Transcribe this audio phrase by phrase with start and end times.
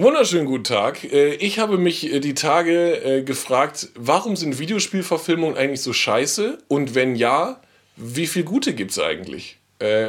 [0.00, 1.02] Wunderschönen guten Tag.
[1.12, 6.58] Äh, ich habe mich äh, die Tage äh, gefragt, warum sind Videospielverfilmungen eigentlich so scheiße?
[6.68, 7.60] Und wenn ja,
[7.96, 9.56] wie viel gute gibt es eigentlich?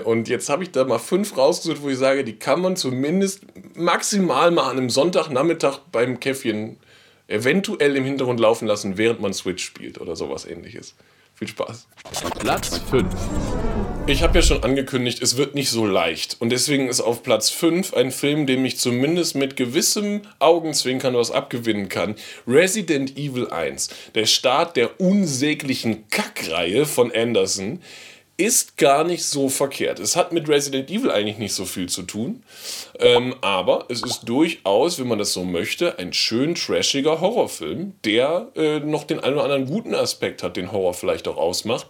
[0.06, 3.44] Und jetzt habe ich da mal fünf rausgesucht, wo ich sage, die kann man zumindest
[3.76, 6.78] maximal mal an einem Sonntagnachmittag beim Käffchen
[7.28, 10.96] eventuell im Hintergrund laufen lassen, während man Switch spielt oder sowas ähnliches.
[11.36, 11.88] Viel Spaß.
[12.40, 13.06] Platz 5.
[14.10, 16.38] Ich habe ja schon angekündigt, es wird nicht so leicht.
[16.40, 21.30] Und deswegen ist auf Platz 5 ein Film, dem ich zumindest mit gewissem Augenzwinkern was
[21.30, 22.16] abgewinnen kann.
[22.48, 23.90] Resident Evil 1.
[24.16, 27.82] Der Start der unsäglichen Kackreihe von Anderson
[28.36, 30.00] ist gar nicht so verkehrt.
[30.00, 32.42] Es hat mit Resident Evil eigentlich nicht so viel zu tun,
[32.98, 38.48] ähm, aber es ist durchaus, wenn man das so möchte, ein schön trashiger Horrorfilm, der
[38.56, 41.88] äh, noch den einen oder anderen guten Aspekt hat, den Horror vielleicht auch ausmacht,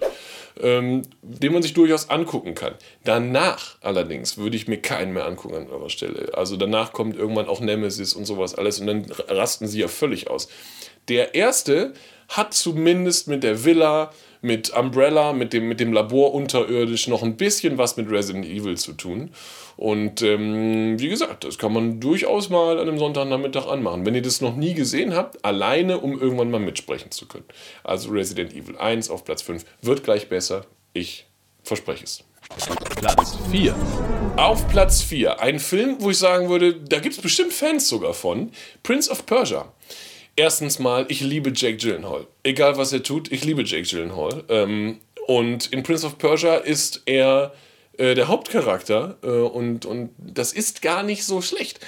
[0.61, 2.75] ähm, den man sich durchaus angucken kann.
[3.03, 6.31] Danach allerdings würde ich mir keinen mehr angucken an eurer Stelle.
[6.33, 10.29] Also danach kommt irgendwann auch Nemesis und sowas alles und dann rasten sie ja völlig
[10.29, 10.49] aus.
[11.07, 11.93] Der erste
[12.29, 17.35] hat zumindest mit der Villa mit Umbrella, mit dem, mit dem Labor unterirdisch noch ein
[17.35, 19.31] bisschen was mit Resident Evil zu tun.
[19.75, 24.05] Und ähm, wie gesagt, das kann man durchaus mal an einem Sonntagnachmittag anmachen.
[24.05, 27.45] Wenn ihr das noch nie gesehen habt, alleine, um irgendwann mal mitsprechen zu können.
[27.83, 30.65] Also Resident Evil 1 auf Platz 5 wird gleich besser.
[30.93, 31.25] Ich
[31.63, 32.23] verspreche es.
[32.97, 33.75] Platz 4.
[34.37, 38.13] Auf Platz 4 ein Film, wo ich sagen würde, da gibt es bestimmt Fans sogar
[38.13, 38.51] von.
[38.83, 39.71] Prince of Persia.
[40.39, 42.25] Erstens mal, ich liebe Jake Gyllenhaal.
[42.43, 44.45] Egal was er tut, ich liebe Jake Gyllenhaal.
[44.47, 47.53] Ähm, und in Prince of Persia ist er
[47.97, 51.81] äh, der Hauptcharakter äh, und, und das ist gar nicht so schlecht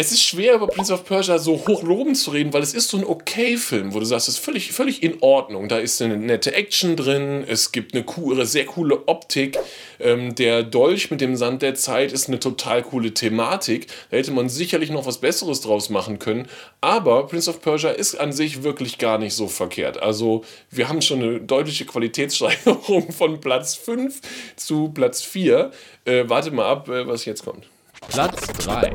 [0.00, 2.96] es ist schwer, über Prince of Persia so hochlobend zu reden, weil es ist so
[2.96, 5.68] ein okay-Film, wo du sagst, es ist völlig, völlig in Ordnung.
[5.68, 9.58] Da ist eine nette Action drin, es gibt eine coole, sehr coole Optik.
[9.98, 13.88] Ähm, der Dolch mit dem Sand der Zeit ist eine total coole Thematik.
[14.10, 16.48] Da hätte man sicherlich noch was Besseres draus machen können.
[16.80, 20.02] Aber Prince of Persia ist an sich wirklich gar nicht so verkehrt.
[20.02, 24.18] Also wir haben schon eine deutliche Qualitätssteigerung von Platz 5
[24.56, 25.70] zu Platz 4.
[26.06, 27.66] Äh, warte mal ab, äh, was jetzt kommt.
[28.08, 28.94] Platz 3.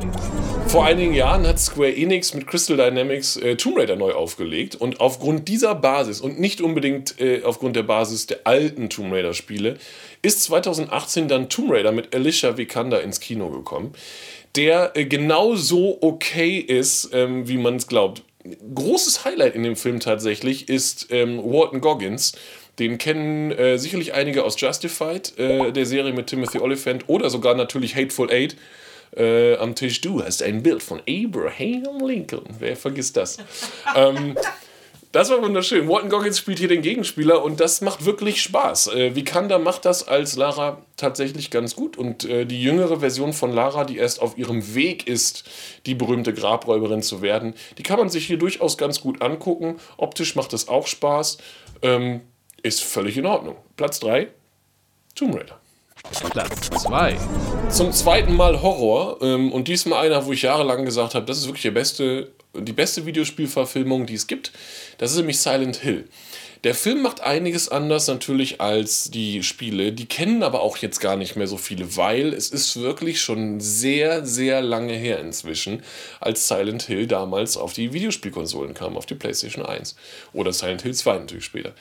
[0.68, 5.00] Vor einigen Jahren hat Square Enix mit Crystal Dynamics äh, Tomb Raider neu aufgelegt und
[5.00, 9.78] aufgrund dieser Basis und nicht unbedingt äh, aufgrund der Basis der alten Tomb Raider Spiele
[10.22, 13.94] ist 2018 dann Tomb Raider mit Alicia Vikander ins Kino gekommen,
[14.56, 18.24] der äh, genauso okay ist, ähm, wie man es glaubt.
[18.74, 22.34] Großes Highlight in dem Film tatsächlich ist ähm, Walton Goggins.
[22.80, 27.56] Den kennen äh, sicherlich einige aus Justified, äh, der Serie mit Timothy Oliphant oder sogar
[27.56, 28.58] natürlich Hateful Eight
[29.16, 32.46] äh, am Tisch, du hast ein Bild von Abraham Lincoln.
[32.60, 33.38] Wer vergisst das?
[33.96, 34.36] ähm,
[35.16, 35.88] das war wunderschön.
[35.88, 38.88] Walton Goggins spielt hier den Gegenspieler und das macht wirklich Spaß.
[38.88, 43.54] Äh, Vikander macht das als Lara tatsächlich ganz gut und äh, die jüngere Version von
[43.54, 45.46] Lara, die erst auf ihrem Weg ist,
[45.86, 49.80] die berühmte Grabräuberin zu werden, die kann man sich hier durchaus ganz gut angucken.
[49.96, 51.38] Optisch macht es auch Spaß.
[51.82, 52.20] Ähm,
[52.62, 53.56] ist völlig in Ordnung.
[53.78, 54.28] Platz 3,
[55.16, 55.62] Tomb Raider.
[56.30, 57.18] Platz 2.
[57.70, 61.48] Zum zweiten Mal Horror ähm, und diesmal einer, wo ich jahrelang gesagt habe, das ist
[61.48, 64.52] wirklich der beste, die beste Videospielverfilmung, die es gibt.
[64.98, 66.06] Das ist nämlich Silent Hill.
[66.66, 69.92] Der Film macht einiges anders natürlich als die Spiele.
[69.92, 73.60] Die kennen aber auch jetzt gar nicht mehr so viele, weil es ist wirklich schon
[73.60, 75.84] sehr, sehr lange her inzwischen,
[76.20, 79.96] als Silent Hill damals auf die Videospielkonsolen kam, auf die PlayStation 1.
[80.34, 81.74] Oder Silent Hill 2 natürlich später.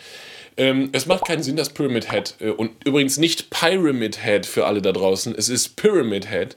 [0.57, 4.67] Ähm, es macht keinen Sinn, dass Pyramid Head, äh, und übrigens nicht Pyramid Head für
[4.67, 6.57] alle da draußen, es ist Pyramid Head,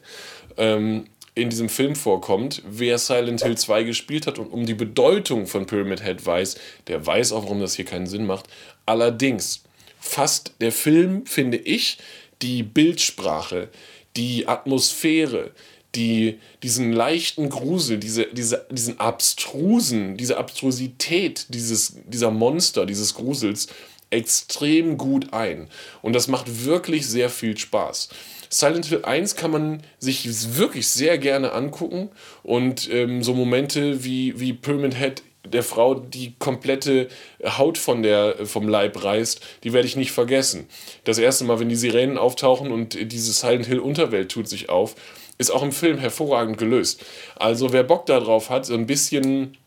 [0.57, 1.05] ähm,
[1.35, 2.63] in diesem Film vorkommt.
[2.67, 6.57] Wer Silent Hill 2 gespielt hat und um die Bedeutung von Pyramid Head weiß,
[6.88, 8.47] der weiß auch, warum das hier keinen Sinn macht.
[8.85, 9.61] Allerdings
[10.00, 12.00] fasst der Film, finde ich,
[12.41, 13.69] die Bildsprache,
[14.16, 15.51] die Atmosphäre,
[15.95, 23.67] die, diesen leichten Grusel, diese, diese, diesen abstrusen, diese Abstrusität dieses, dieser Monster, dieses Grusels
[24.09, 25.68] extrem gut ein.
[26.01, 28.09] Und das macht wirklich sehr viel Spaß.
[28.50, 32.09] Silent Hill 1 kann man sich wirklich sehr gerne angucken
[32.43, 37.08] und ähm, so Momente wie, wie Pyramid Head der Frau die komplette
[37.43, 40.67] Haut von der, vom Leib reißt, die werde ich nicht vergessen.
[41.03, 44.96] Das erste Mal, wenn die Sirenen auftauchen und diese Silent Hill Unterwelt tut sich auf,
[45.37, 47.05] ist auch im Film hervorragend gelöst.
[47.35, 49.58] Also wer Bock darauf hat, so ein bisschen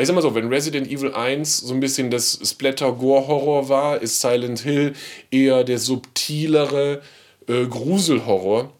[0.00, 4.20] ich sag mal so, wenn Resident Evil 1 so ein bisschen das Splatter-Gore-Horror war, ist
[4.20, 4.92] Silent Hill
[5.32, 7.02] eher der subtilere
[7.48, 8.72] äh, Gruselhorror.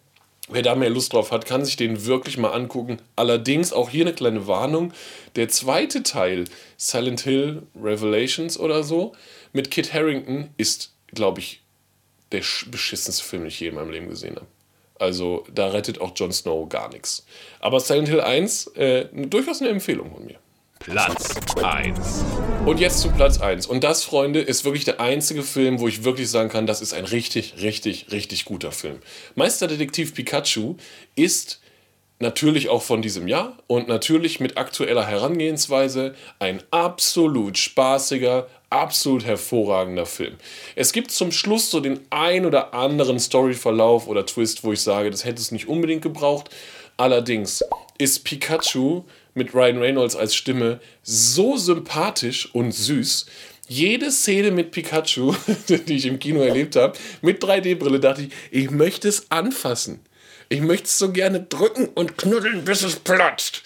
[0.48, 2.98] Wer da mehr Lust drauf hat, kann sich den wirklich mal angucken.
[3.16, 4.92] Allerdings auch hier eine kleine Warnung.
[5.34, 6.44] Der zweite Teil,
[6.76, 9.12] Silent Hill Revelations oder so,
[9.52, 11.60] mit Kit Harrington, ist, glaube ich,
[12.30, 14.46] der beschissenste Film, den ich je in meinem Leben gesehen habe.
[15.00, 17.26] Also da rettet auch Jon Snow gar nichts.
[17.58, 20.38] Aber Silent Hill 1, äh, durchaus eine Empfehlung von mir.
[20.88, 22.24] Platz 1.
[22.64, 23.66] Und jetzt zu Platz 1.
[23.66, 26.94] Und das, Freunde, ist wirklich der einzige Film, wo ich wirklich sagen kann, das ist
[26.94, 29.00] ein richtig, richtig, richtig guter Film.
[29.34, 30.76] Meisterdetektiv Pikachu
[31.14, 31.60] ist
[32.20, 40.06] natürlich auch von diesem Jahr und natürlich mit aktueller Herangehensweise ein absolut spaßiger, absolut hervorragender
[40.06, 40.36] Film.
[40.74, 45.10] Es gibt zum Schluss so den ein oder anderen Storyverlauf oder Twist, wo ich sage,
[45.10, 46.48] das hätte es nicht unbedingt gebraucht.
[46.96, 47.62] Allerdings
[47.98, 49.04] ist Pikachu
[49.38, 53.24] mit Ryan Reynolds als Stimme so sympathisch und süß.
[53.68, 55.34] Jede Szene mit Pikachu,
[55.68, 60.00] die ich im Kino erlebt habe, mit 3D-Brille, dachte ich, ich möchte es anfassen.
[60.50, 63.62] Ich möchte es so gerne drücken und knuddeln, bis es platzt.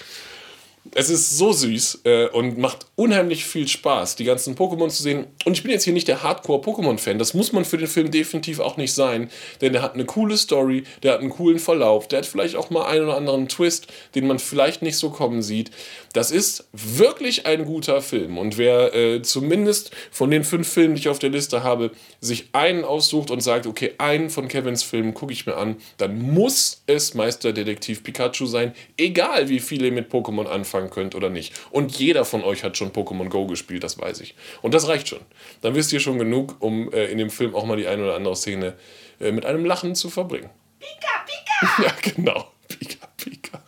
[0.95, 5.27] Es ist so süß äh, und macht unheimlich viel Spaß, die ganzen Pokémon zu sehen.
[5.47, 7.19] Und ich bin jetzt hier nicht der Hardcore-Pokémon-Fan.
[7.19, 9.31] Das muss man für den Film definitiv auch nicht sein.
[9.63, 12.69] Denn der hat eine coole Story, der hat einen coolen Verlauf, der hat vielleicht auch
[12.69, 15.71] mal einen oder anderen Twist, den man vielleicht nicht so kommen sieht.
[16.13, 18.37] Das ist wirklich ein guter Film.
[18.37, 22.51] Und wer äh, zumindest von den fünf Filmen, die ich auf der Liste habe, sich
[22.53, 26.83] einen aussucht und sagt, okay, einen von Kevins Filmen gucke ich mir an, dann muss
[26.87, 28.75] es Meisterdetektiv Pikachu sein.
[28.99, 31.55] Egal wie viele mit Pokémon anfangen könnt oder nicht.
[31.71, 34.35] Und jeder von euch hat schon Pokémon Go gespielt, das weiß ich.
[34.63, 35.21] Und das reicht schon.
[35.61, 38.15] Dann wisst ihr schon genug, um äh, in dem Film auch mal die eine oder
[38.15, 38.77] andere Szene
[39.21, 40.51] äh, mit einem Lachen zu verbringen.
[40.79, 41.83] Pika, Pika!
[41.83, 42.53] Ja, genau.
[42.69, 43.63] Pika, Pika.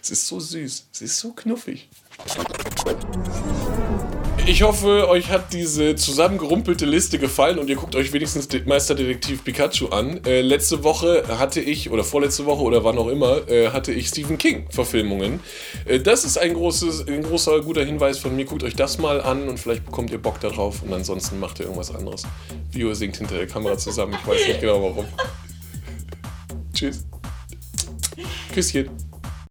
[0.00, 0.88] Es ist so süß.
[0.92, 1.88] Es ist so knuffig.
[4.48, 9.42] Ich hoffe, euch hat diese zusammengerumpelte Liste gefallen und ihr guckt euch wenigstens De- Meisterdetektiv
[9.42, 10.24] Pikachu an.
[10.24, 14.06] Äh, letzte Woche hatte ich, oder vorletzte Woche oder wann auch immer, äh, hatte ich
[14.08, 15.40] Stephen King Verfilmungen.
[15.84, 18.44] Äh, das ist ein, großes, ein großer, guter Hinweis von mir.
[18.44, 21.64] Guckt euch das mal an und vielleicht bekommt ihr Bock darauf und ansonsten macht ihr
[21.64, 22.22] irgendwas anderes.
[22.70, 24.14] Vio singt hinter der Kamera zusammen.
[24.20, 25.06] Ich weiß nicht genau warum.
[26.72, 27.04] Tschüss.
[28.54, 28.88] Küsschen.